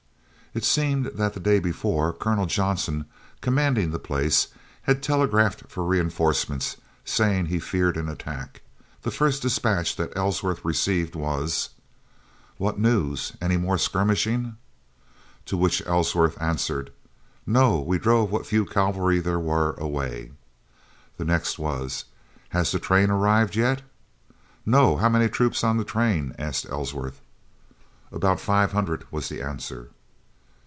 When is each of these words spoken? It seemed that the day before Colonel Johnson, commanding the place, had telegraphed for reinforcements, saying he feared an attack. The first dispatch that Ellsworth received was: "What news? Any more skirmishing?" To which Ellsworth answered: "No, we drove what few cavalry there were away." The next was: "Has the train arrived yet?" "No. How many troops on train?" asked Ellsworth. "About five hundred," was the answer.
It 0.53 0.65
seemed 0.65 1.05
that 1.15 1.33
the 1.33 1.39
day 1.39 1.59
before 1.59 2.11
Colonel 2.11 2.45
Johnson, 2.45 3.05
commanding 3.39 3.91
the 3.91 3.99
place, 3.99 4.49
had 4.81 5.01
telegraphed 5.01 5.69
for 5.69 5.81
reinforcements, 5.85 6.75
saying 7.05 7.45
he 7.45 7.57
feared 7.57 7.95
an 7.95 8.09
attack. 8.09 8.61
The 9.03 9.11
first 9.11 9.41
dispatch 9.41 9.95
that 9.95 10.11
Ellsworth 10.13 10.65
received 10.65 11.15
was: 11.15 11.69
"What 12.57 12.77
news? 12.77 13.31
Any 13.41 13.55
more 13.55 13.77
skirmishing?" 13.77 14.57
To 15.45 15.55
which 15.55 15.87
Ellsworth 15.87 16.35
answered: 16.41 16.91
"No, 17.45 17.79
we 17.79 17.97
drove 17.97 18.29
what 18.29 18.45
few 18.45 18.65
cavalry 18.65 19.21
there 19.21 19.39
were 19.39 19.71
away." 19.75 20.33
The 21.15 21.23
next 21.23 21.59
was: 21.59 22.03
"Has 22.49 22.73
the 22.73 22.77
train 22.77 23.09
arrived 23.09 23.55
yet?" 23.55 23.83
"No. 24.65 24.97
How 24.97 25.07
many 25.07 25.29
troops 25.29 25.63
on 25.63 25.81
train?" 25.85 26.35
asked 26.37 26.65
Ellsworth. 26.69 27.21
"About 28.11 28.41
five 28.41 28.73
hundred," 28.73 29.05
was 29.11 29.29
the 29.29 29.41
answer. 29.41 29.91